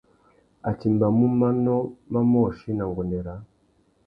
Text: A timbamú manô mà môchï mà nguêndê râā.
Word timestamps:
A 0.67 0.71
timbamú 0.81 1.25
manô 1.39 1.77
mà 2.11 2.19
môchï 2.31 2.69
mà 2.77 2.85
nguêndê 2.91 3.19
râā. 3.27 3.39